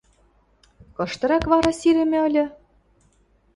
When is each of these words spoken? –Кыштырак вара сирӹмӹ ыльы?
–Кыштырак 0.95 1.43
вара 1.51 1.71
сирӹмӹ 1.79 2.19
ыльы? 2.27 2.45